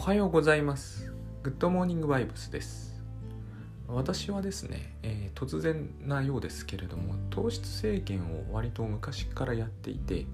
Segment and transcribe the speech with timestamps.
[0.00, 1.12] おはようございます。
[1.42, 3.04] グッドモーニングバイブスです。
[3.86, 10.24] 私はですね、えー突然なようですけれども、糖質制限を割と昔からやっていて、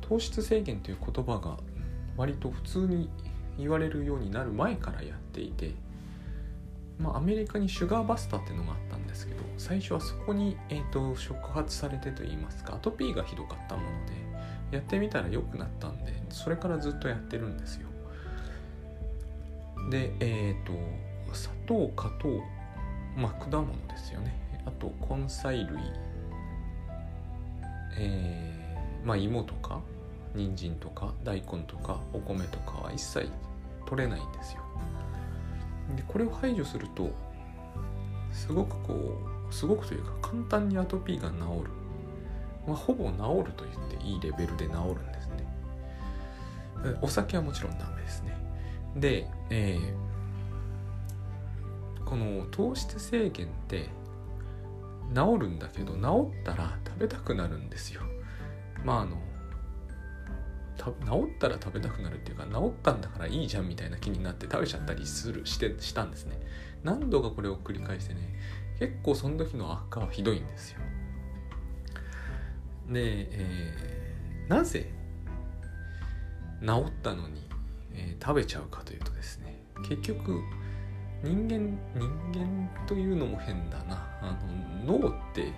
[0.00, 1.58] 糖質制限という言葉が
[2.16, 3.08] 割と普通に
[3.56, 5.76] 言われるようになる前からやっていて、
[6.98, 17.91] まあ、アメリカにシュガーバスターっていうのがあったんですけど、最初はそこに、えー、と触発されてといいますか、アトピーがひどかったもので、やってみたら良くなったんで、それからずっとやってるんですよ。
[19.92, 20.72] でえっ、と
[21.34, 22.28] 砂糖果糖
[23.14, 24.34] まあ果物ですよね。
[24.64, 25.78] あと根菜類。
[27.98, 28.52] えー
[29.04, 29.80] まあ芋とか
[30.34, 33.28] 人参とか大根とかお米とかは一切
[33.86, 34.62] 取れないんですよ。
[35.96, 37.10] でこれを排除すると
[38.32, 39.18] すごくこ
[39.50, 41.70] うすごくというか簡単にアトピーが治る、
[42.66, 43.10] まあ、ほぼ治
[43.44, 45.44] ると言っていいレベルで治るんですね。
[47.02, 48.34] お酒はもちろんダメですね。
[48.96, 50.02] で、えー
[52.04, 53.88] この糖質制限って
[55.14, 58.02] 治るんだけど治ったら食べたくなるんですよ。
[58.84, 59.16] まああの
[60.76, 60.84] 治
[61.36, 66.38] ったら食べたくなるっていうか治ったんだからいいじゃんみたいな気になって食べちゃったりするしてしたんですね。
[66.82, 68.34] 何度かこれを繰り返してね
[68.78, 70.80] 結構その時の悪化はひどいんですよ。
[72.90, 74.92] で、えーなぜ
[76.60, 77.40] 治ったのに、
[77.94, 80.40] えー食べちゃうかというとですね結局
[81.24, 84.08] 人間人間というのも変だな。
[84.20, 84.38] あ
[84.86, 85.52] の脳って、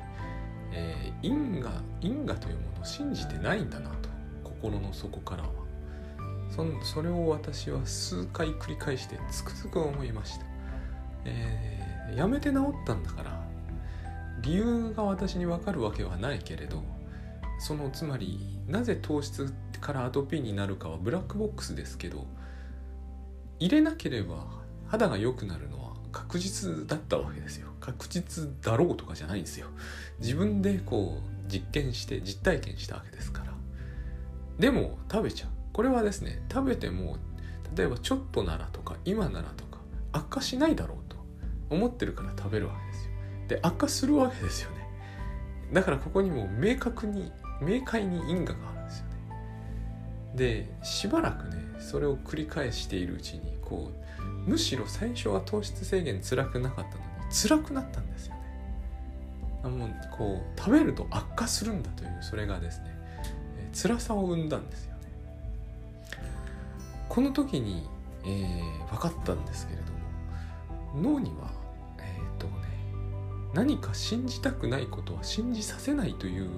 [0.72, 4.08] えー因果因果というものを信じてないんだなと。
[4.42, 5.50] 心の底からは。
[6.50, 10.46] そんそれを私は数回繰り返してつくづく思いました、
[11.24, 13.44] えーやめて治ったんだから
[14.42, 16.84] 理由が私に分かるわけはないけれど
[17.58, 18.38] そのつまり
[18.68, 19.52] なぜ糖質
[19.84, 22.26] からアトピーになるかはブラックボックスですけど
[23.60, 24.46] 入れなければ
[24.88, 27.68] 肌が良くなるのは確実だったわけですよ。
[27.80, 29.66] 確実だろうとかじゃないんですよ。
[30.20, 33.52] 自分でこう実験して実体験したわけですから。
[34.58, 35.50] でも食べちゃう。
[35.72, 37.18] これはですね食べても
[37.76, 39.80] 例えばちょっとならとか今ならとか
[40.12, 41.16] 悪化しないだろうと
[41.68, 43.10] 思ってるから食べるわけですよ。
[43.48, 44.76] で悪化するわけですよね。
[45.72, 48.73] だからここにも明確に明快に因果がある
[50.34, 53.90] でしばらくねそれを繰り返しているうちにこ
[54.46, 58.40] うむしろ最初は糖質制限辛くなかったのに辛くなったんですよね。
[59.62, 62.94] あもうこう食べると悪化するんだというそれがですね
[63.72, 65.00] 辛さを生んだんですよね。
[67.08, 67.88] この時に、
[68.24, 69.92] えー分かったんですけれど
[70.98, 71.50] も脳には
[71.98, 72.52] えっ、とね
[73.52, 76.48] 何か信じたくないことは信じさせないという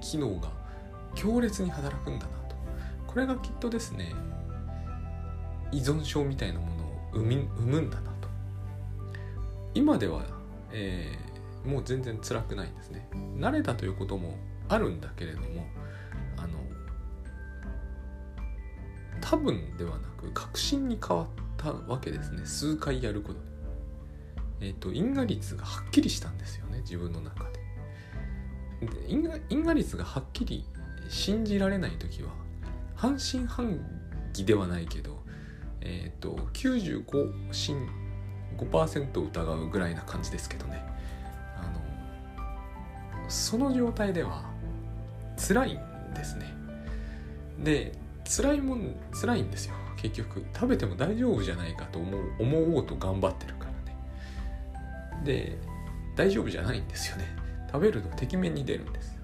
[0.00, 0.50] 機能が
[1.14, 2.37] 強烈に働くんだな
[3.18, 4.14] これがきっとですね
[5.72, 8.28] 依存症みたいなものを生み生むんだなと。
[9.74, 10.22] 今では、
[10.70, 13.08] えーもう全然辛くないんですね。
[13.36, 14.36] 慣れたということも
[14.68, 15.66] あるんだけれども
[16.36, 16.60] あの
[19.20, 21.26] 多分ではなく確信に変わっ
[21.56, 22.46] たわけですね。
[22.46, 23.40] 数回やること。
[24.60, 27.60] でえっ、と因果率がはっきりしたんですよね自分の中で
[29.08, 30.64] 因果因果率がはっきり
[31.08, 32.30] 信じられない時は
[32.98, 33.78] 半信半
[34.34, 35.22] 疑ではないけど
[35.80, 37.88] えっ、と95信
[38.56, 40.84] 5%疑うぐらいな感じですけどね。
[41.56, 44.50] あのその状態では
[45.36, 46.52] 辛いんですね。
[47.60, 47.92] で
[48.24, 49.74] 辛いもん辛いんですよ。
[49.96, 55.24] 結局食べても大丈夫じゃないかと思う思おうと頑張ってるからね。
[55.24, 55.56] で
[56.16, 57.24] 大丈夫じゃないんですよね。
[57.70, 59.16] 食べるとてきめんに出るんです。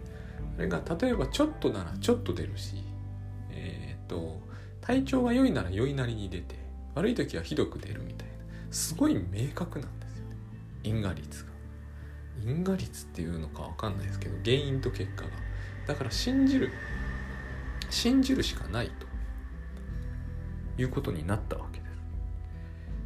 [0.55, 2.77] それが例えばちょっとならちょっと出るし
[4.09, 4.41] と
[4.81, 6.56] 体調が良いなら良いなりに出て
[6.94, 8.34] 悪い時はひどく出るみたいな。
[8.70, 10.37] すごい明確なんですよね。
[10.82, 11.50] 因果率が。
[12.44, 15.31] 因果率っていうのかわかんないですけど原因と結果が。
[15.87, 16.70] だから信じる。
[17.91, 19.06] 信じるしかないと。
[20.77, 21.92] いうことになったわけです。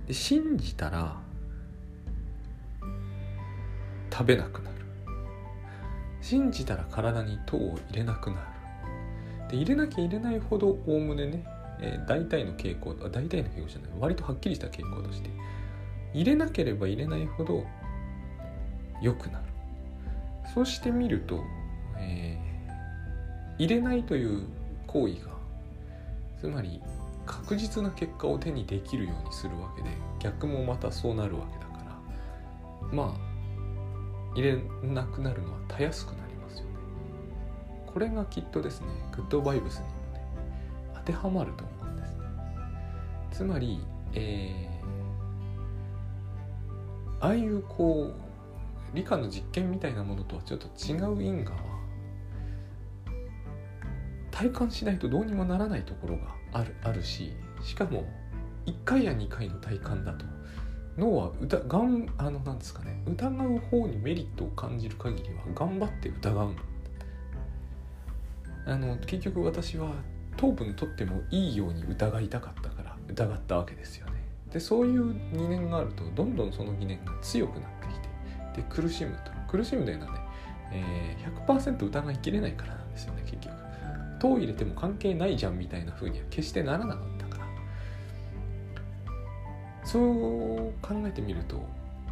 [0.09, 1.21] で信じたら
[4.11, 4.77] 食べなくなる。
[6.21, 8.43] 信じたら体に糖を入れなくなる。
[9.51, 11.45] で入れなきゃ入れないほどおおむねね、
[11.81, 15.31] えー大体の傾向あ大体の傾向じゃない割とはっきりした傾向として
[16.15, 17.65] 入れなければ入れないほど
[19.01, 19.45] 良くなる。
[20.55, 21.43] そうしてみると、
[21.99, 22.49] えー
[23.59, 24.47] 入れないという
[24.87, 25.33] 行為が
[26.41, 26.81] つまり
[27.27, 29.89] 確実な結果を手にできるようにするわけで
[30.21, 34.57] 逆もまたそうなるわけだからまあ入れ
[34.89, 36.28] なくなるのはたやすくなりますよね
[37.99, 40.25] これがきっとですねグッドバイブスにもね
[40.95, 42.19] 当てはまると思うんですね。
[43.33, 43.81] つまり、
[44.15, 51.59] えー、ああいうこう理科の実験みたいなものとはちょっと違う因果は
[54.31, 57.33] 体感しないとどうにもならないところがあるあるし
[57.65, 58.07] しかも
[58.67, 60.25] 1回や2回の体感だと
[60.97, 66.55] 脳は疑うあのなんですかね疑う方にメリットを感じる限りは頑張って疑う
[68.69, 69.93] あの結局私は
[70.37, 74.13] 糖分取ってもいいように疑いたかったから疑ったわけですよね。
[74.53, 77.87] でそういう疑念があるとどんどんその疑念が強くなって
[78.53, 79.33] きてで苦しむと。
[79.51, 80.21] 苦しむというのはね、
[80.73, 83.57] えー、100%疑いきれないからなんですよね結局。
[84.19, 87.47] 糖入れても関係ないじゃんみたいな風には決してならなかったから。
[89.85, 90.05] そう
[90.83, 91.67] 考えてみると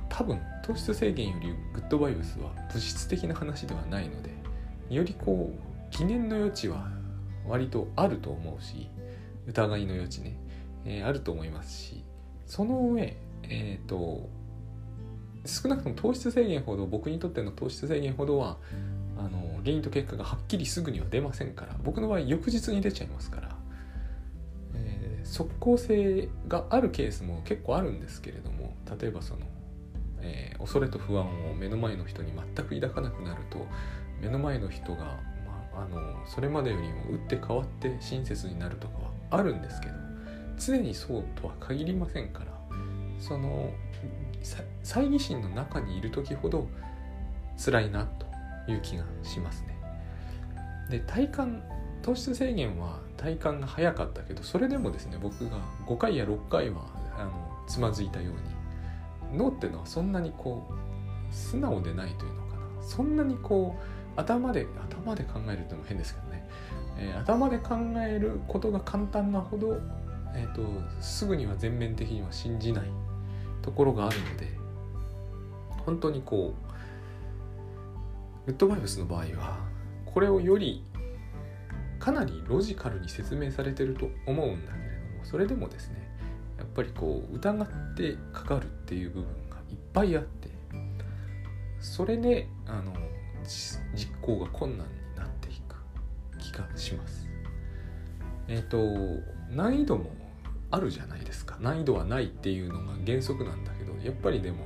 [0.08, 4.30] 多分糖質制限よりグッドバイブスは物質的な話ではないので
[4.88, 6.88] よりこう疑念の余地は
[7.46, 8.88] 割とあると思うし
[9.46, 10.36] 疑いの余地ね、
[10.84, 12.04] えー、あると思いますし
[12.46, 14.28] その上えっ、ー、と
[15.46, 18.56] 少なくとも糖質制限ほど僕にとっての糖質制限ほどは
[19.16, 23.56] あの原因と結果がはっきりすぐには出ませんから僕の場合翌日に出ちゃいますから、
[24.74, 29.40] えー、即効性があるケースも結構あるんですけれども例えばその、
[30.20, 33.66] えー、恐れと不安を目の前の人に全く抱かなくなると
[34.20, 35.18] 目の前の人が
[35.76, 39.94] あのそれまでよりも打って変わって親切になるとかはあるんですけど
[40.58, 42.46] 常にそうとは限りませんから
[43.18, 43.70] その
[44.82, 46.68] 猜疑心の中にいる時ほど
[47.62, 48.26] 辛いなと
[48.70, 49.76] いう気がしますね。
[50.90, 51.62] で体感
[52.02, 56.86] 糖質制限は体感が早かったけどそれでもですね僕が5回や6回は
[57.18, 57.30] あの
[57.66, 66.48] つまずいたように脳ってのはそんなにこう素直でないというのかなそんなにこう頭で頭で考えるってのも変ですけどね、
[66.98, 69.78] えー、頭で考えることが簡単なほど、
[70.34, 70.62] えーと、
[71.00, 72.90] すぐには全面的には信じない
[73.62, 74.48] ところがあるので
[75.84, 79.58] 本当にこうグッドバイブスの場合は
[80.04, 80.82] これをより
[81.98, 86.06] かなりロジカルに説明されてると思うんだけれどもそれでもですね
[86.58, 90.48] やっぱりこう疑ってかかるっていう部分がいっぱいあって
[91.80, 92.92] それであの
[93.94, 95.76] 実行が困難になっていく
[96.38, 97.28] 気がします。
[98.48, 100.10] えっ、ー、と難易度も
[100.70, 104.64] あるじゃないですか難易度はないっていうのが原則なんだけどやっぱりでも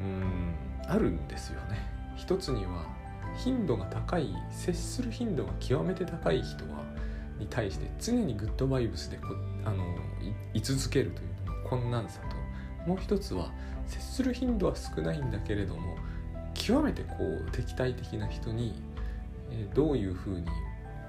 [0.00, 0.54] うん
[0.86, 1.78] あるんですよね。
[2.16, 2.86] 一つには
[3.36, 6.84] 頻度が高い接する頻度が極めて高い人は
[7.38, 9.28] に対して常にグッドバイブスでこ
[9.64, 9.84] あの
[10.54, 13.52] 居続けるというのの困難さともう一つは
[13.86, 15.96] 接する頻度は少ないんだけれども
[16.68, 18.74] 極めてこう敵対的な人に、
[19.50, 20.46] えどういうふうに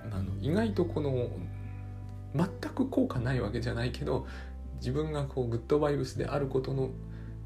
[0.09, 1.29] あの意外とこの
[2.33, 4.25] 全く効果ないわけじゃないけど
[4.75, 6.91] 自分がこうグッドバイブスであることの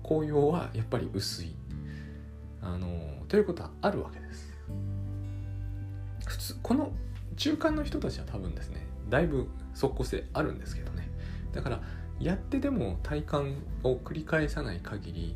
[0.03, 1.55] 効用はやっぱり薄い。
[2.61, 2.87] あの
[3.29, 4.53] ということはあるわけです。
[6.27, 6.91] 普通この
[7.35, 11.09] 中間の人たちは多分ですねだいぶ即効性あるんですけどね
[11.51, 11.81] だから
[12.19, 15.35] やってでも体感を繰り返さない限り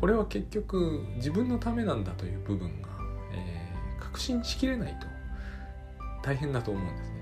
[0.00, 2.88] これは結局自分のためなんだという部分が、
[3.34, 5.06] えー、確信しきれないと
[6.22, 7.16] 大変だと思うんですね。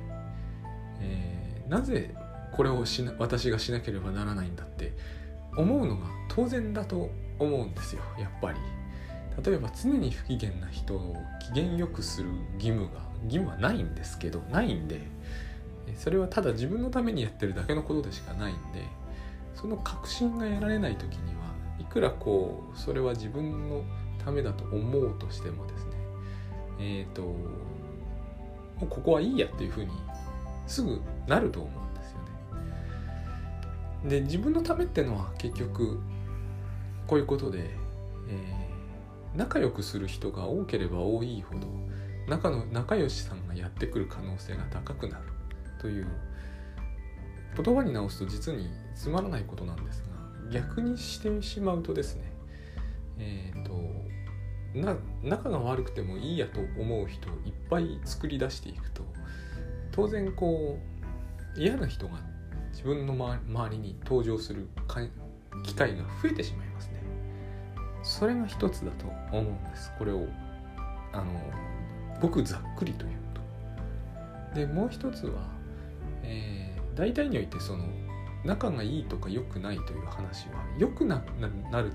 [1.00, 2.14] えー、なぜ
[2.52, 4.92] これをしな私がしなければならないんだって
[5.56, 7.10] 思うのが当然だと
[7.40, 8.58] 思うんですよやっぱり。
[9.44, 11.16] 例えば常に不機嫌な人を
[11.52, 15.00] 機嫌よくする義務が義務はないんですけどないんで
[15.96, 18.82] それはただ自分のためにやってるだけのことでしかないんで
[19.54, 21.34] その確信が得られない時にい
[21.98, 23.82] くらこうそれは自分の
[24.24, 25.90] ためだと思うとしてもですね
[26.78, 27.32] えっ、ー、とも
[28.82, 29.90] うここはいいやっていうふうに
[30.68, 32.18] すぐなると思うんですよ
[34.04, 34.08] ね。
[34.08, 35.98] で自分のためってのは結局
[37.08, 37.58] こういうことで、
[38.28, 41.66] えー、仲良くする人が多ければ多いほど
[42.28, 45.24] 仲の仲良しさんがやってくる可能性が高くなる
[45.80, 46.06] という
[47.60, 50.07] 言葉に直すと実につまらないことなんですが
[50.50, 52.32] 逆にしてしまうとですね
[53.18, 54.08] えっ、ー、と
[54.74, 59.02] な仲が悪くてもいいやと思う人をいっぱい作り出していくと
[59.92, 60.78] 当然こ
[61.56, 62.20] う嫌な人が
[62.70, 64.68] 自分の周りに登場する
[65.64, 67.02] 機会が増えてしまいますね。
[68.04, 69.90] それが一つだと思うんです。
[69.98, 70.26] これを
[71.12, 71.24] あの
[72.20, 73.18] 僕ざっくりと言う
[74.52, 74.60] と。
[74.60, 75.42] でもう一つは、
[76.22, 77.84] えー、大体においてその
[78.44, 81.24] 仲がいいとか良くないという話は良くなる
[81.70, 81.90] ための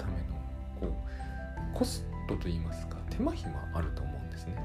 [0.79, 4.63] こうコストといいますか手間暇あると思うんですね。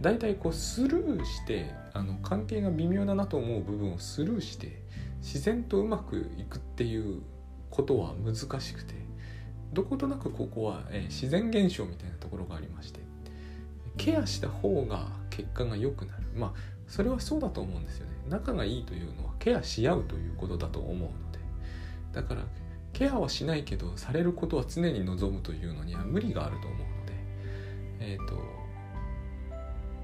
[0.00, 4.82] だいたいこうスルーしてあの関係が微妙だなと思う部分をスルーして
[5.20, 7.20] 自然とうまくいくっていう
[7.70, 8.94] ことは難しくて
[9.72, 13.00] どことなくここは、えー、自然現象みたいなところがありまして
[13.96, 18.12] ケアした方が結果が良くなるまあそれはそうだと思うんですよね。
[18.28, 21.38] 仲がいいというのはケアし合うということだと思うので。
[22.12, 22.42] だから
[22.92, 27.12] ケアはしないけどされることは常に望むというのには無理があると思うので。
[28.00, 28.42] えっ、ー、と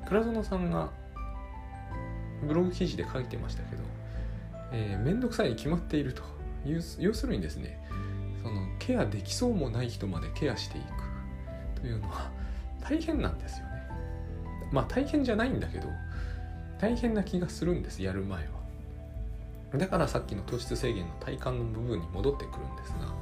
[0.07, 0.91] 倉園さんが
[2.47, 3.83] ブログ記事で書いてましたけど
[4.73, 6.23] えー、めんどくさいに決まっていると
[6.67, 7.81] いう要するにですね
[8.43, 10.81] そのケアできそうもない人までケアしてい
[11.75, 12.31] くというのは
[12.81, 13.73] 大変なんですよね。
[14.73, 15.89] まあ大変じゃないんだけど
[16.79, 18.57] 大変な気がするんですやる前は。
[19.79, 23.15] だからさっきの糖質制限の体感の部分に戻ってくるんですが、ま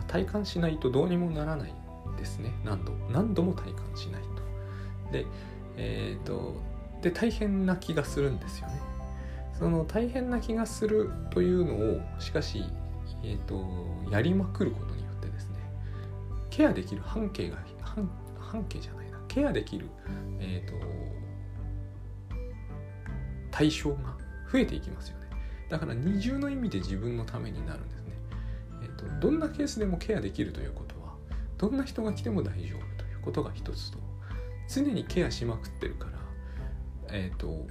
[0.00, 1.74] あ、体感しないとどうにもならない
[2.16, 2.52] ですね。
[2.64, 5.12] 何度何度も体感しないと。
[5.12, 5.26] で
[5.76, 6.56] えっ、ー、と
[7.02, 8.80] で大変な気がするんですよね。
[9.58, 12.64] その大変な気がするというのをしかし、
[13.22, 13.64] えーと、
[14.10, 15.56] やりまくることによってですね
[16.50, 19.18] ケアできる半径が半半径じゃないな。
[19.28, 19.88] ケアできる、
[20.40, 20.74] えーと、
[23.52, 24.16] 対象が
[24.50, 25.28] 増えていきますよね
[25.68, 28.12] だから二重の意味で自分のためになるんですね、
[28.82, 31.14] えーと、どんなケースでもケアできるということは
[31.58, 33.98] どんな人が来ても大丈夫ということが一つと
[34.68, 36.12] 常にケアしまくってるから
[37.12, 37.66] えっ、ー、と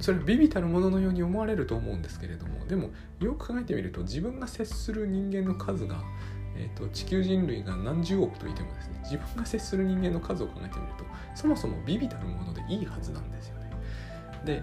[0.00, 6.02] それは微々たるもののように思われると思うんですけれどもでもよく考えてみると自分が接する人間の数が、
[6.56, 11.04] えーと、地球人類が何十億といてもですね自分が接する人間の数を考えてみると
[11.36, 13.71] そもそも微々たるものでいいはずなんですよね。
[14.44, 14.62] で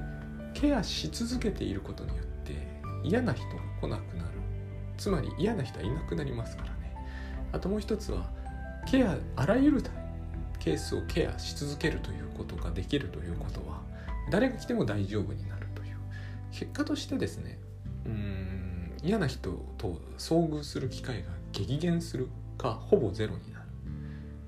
[0.54, 2.54] ケアし続けていることによって
[3.04, 4.30] 嫌な人が来なくなる。
[4.98, 6.96] つまり嫌な人はいなくなりますからね。
[7.52, 8.30] あともう一つは
[8.86, 9.84] ケアあらゆる
[10.60, 13.82] ケースをケアし続けるということができるということは
[14.30, 15.98] 誰が来ても大丈夫になるという。
[16.52, 17.60] 結果としてですね
[18.06, 23.66] うん嫌な人と遭遇する機会が激減するかほぼゼロになる。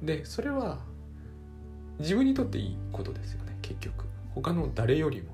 [0.04, 0.80] でそれは
[2.00, 4.06] 自分にとっていいことですよね結局。
[4.36, 5.30] 他の誰よりも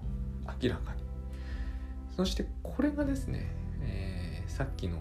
[0.61, 1.01] 明らかに。
[2.15, 3.45] そしてこれがですね、
[3.81, 4.97] えー、さっきの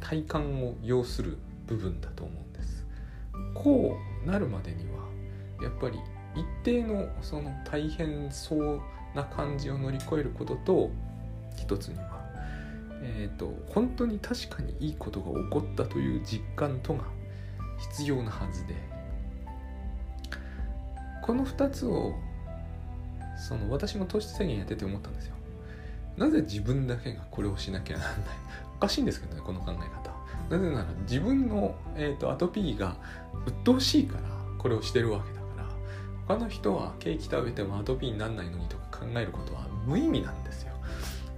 [0.00, 2.86] 体感を要する部分だと思うんです。
[3.54, 5.00] こうなるまでには
[5.62, 5.98] やっぱり
[6.34, 8.80] 一定のその大変そう
[9.14, 10.90] な感じを乗り越えることと
[11.56, 12.20] 一つには、
[13.02, 17.04] えーと、本当に確かにいいことが起こったという実感とが
[17.78, 18.74] 必要なはずで
[21.22, 22.14] この2つを
[23.40, 25.34] その私も糖質制限やってて思ったんですよ
[26.16, 28.20] なぜ自分だけがこれをしなきゃならない
[28.76, 32.96] おかしいんですけどねこの考え方なぜなら自分の、えーとアトピーが
[33.46, 34.22] 鬱陶しいから
[34.58, 35.68] これをしてるわけだから
[36.26, 40.74] 他の人はケーキ食べてもアトピーにならないのにとか考えることは無意味なんですよ。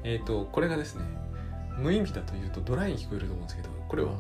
[0.04, 1.04] えっ、ー、と、これがですね、
[1.78, 4.12] 無意味だというとドライに聞こえると思うんですけど、これは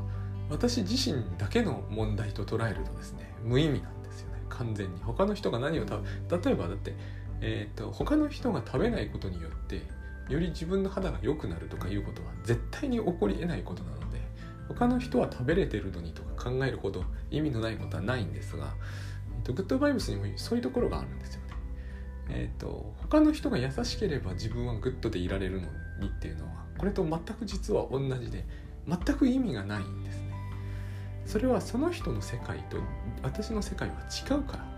[0.50, 5.00] 私自身だけの問題と捉えるとですね、無意味なんですよね、完全に。
[5.00, 6.94] 他の人が何を食べ、例えばだって、
[7.42, 9.82] えっ、ー、と、他の人が食べないことによって、
[10.28, 14.20] より自分の肌が良くなるとかいうことは絶対に起こり得ないことなので、
[14.68, 18.74] 他の人は食べれてるのにとか考えるほど意味のないことはないんですが、
[19.42, 21.46] と、グッドバイブスにもそういうところがあるんですよね。
[22.30, 25.68] えっ、ー、と他の人が優しければ自分はグッドでいられるの
[26.00, 28.46] にっていうのはこれと全く実は同じで
[28.86, 30.32] 全く意味がないんですね。
[31.26, 32.78] それはその人の世界と
[33.22, 33.94] 私の世界は
[34.30, 34.72] 違うから。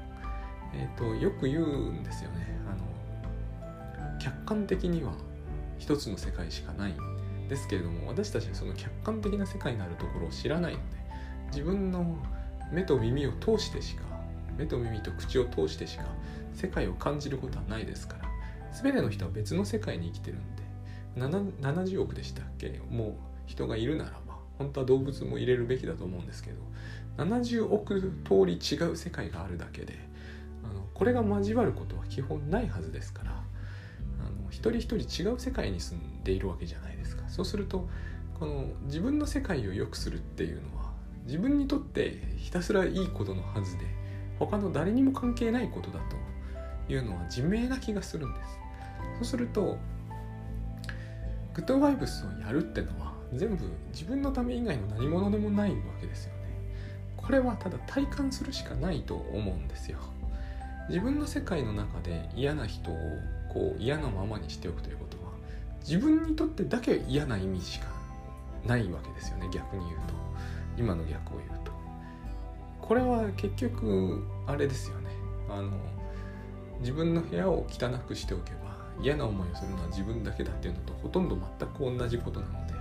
[0.77, 2.54] えっ、ー、とよく言うんですよね。
[4.45, 5.13] 観的には
[5.79, 10.97] 一つの世界しかないんですけれども私たちはその客観的な世界になるところを知らないので
[11.49, 12.17] 自分の
[12.73, 14.03] 目と耳を通してしか
[14.57, 16.05] 目と耳と口を通してしか
[16.55, 18.29] 世界を感じることはないですから
[18.73, 20.65] 全ての人は別の世界に生きてるんで
[21.61, 22.81] 70億でしたっけ？
[22.91, 23.13] もう
[23.47, 26.57] 人がいるならば本当は動物も入れるべきだと思うんですけど
[27.19, 29.95] 70億通り違う世界があるだけで
[30.65, 33.44] あのこれが交わることは基本ないはずですから
[34.55, 37.29] 一人一人違う世界に住んでいるわけじゃないですか。
[37.29, 37.89] そうすると
[38.39, 40.93] この自分の世界を良くするっていうのは
[41.27, 43.85] 自分にとってひたすらいいことのはずで
[44.39, 48.59] 他の誰にも関係ないことだというのは自明な気がするんです。
[49.17, 49.77] そうすると
[51.53, 56.45] グッドバイブスをやるってのは全部自分のため以外の何者でもないわけですよね。
[57.17, 59.99] これはただ体感するしかないと思うんですよ。
[60.89, 62.97] 自分の世界の中で嫌な人を
[63.53, 65.33] こう嫌なままにしておくということは
[65.81, 67.87] 自分にとってだけ嫌な意味しか
[68.67, 69.49] ないわけですよね。
[69.53, 70.15] 逆に言うと。
[70.77, 71.73] 今の逆を言うと。
[72.81, 75.11] これは結局あれですよね。
[75.49, 75.71] あの
[76.81, 82.75] 自分の部屋を汚くしておけば嫌な思いをするのは自分だけだっていうのとほとんど全く同じことなので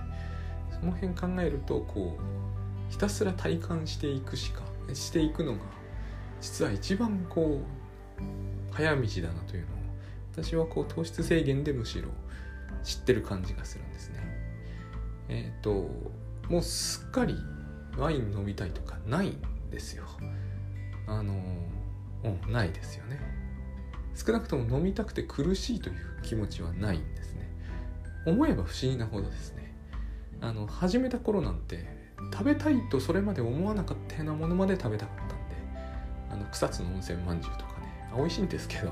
[0.80, 5.58] その辺考えるとこうひたすら体感していくしかしていくのが
[6.40, 7.83] 実は一番こう
[8.72, 9.78] 早道だなというのを
[10.32, 12.08] 私はこう糖質制限でむしろ
[12.82, 14.20] 知ってる感じがするんですね。
[15.28, 15.90] えっ、ー、と
[16.48, 17.36] もうすっかり
[17.96, 19.40] ワイン飲みたいとかないん
[19.70, 20.04] ですよ。
[21.06, 21.34] あの
[22.24, 23.20] うんないですよね。
[24.14, 27.50] 少なくとも飲みたくて苦しいという気持ちはないんですね。
[28.26, 29.74] 思えば不思議なほどですね。
[30.40, 31.86] あの始めた頃なんて
[32.32, 35.34] 食べたいとそれまで思わなかったようなものまで食べたかったんで
[36.30, 37.73] あの草津の温泉まんじゅうとか
[38.16, 38.90] 美味しいんですけどい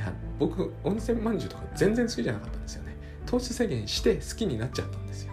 [0.00, 2.96] や僕温泉まんじゅうとか全然好きじゃなかったんですよね。
[3.26, 5.32] 糖質制限して好きになっちゃったんですよ。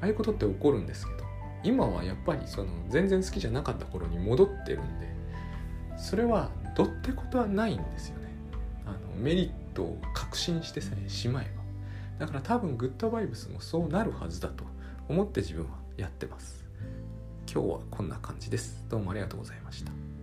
[0.00, 1.24] ああいうことって起こるんですけど
[1.62, 5.08] 今はやっぱりその全然好きじゃなかった頃に戻ってるんで
[5.96, 8.28] それはどってことはないんですよね。
[8.86, 12.26] あのメリットを確信してさえしまえば。
[12.26, 14.64] だから多分グッドバイブスもそうなるはずだと
[15.08, 16.64] 思って自分はやってます。
[17.52, 18.84] 今日はこんな感じです。
[18.88, 20.13] どうもありがとうございました。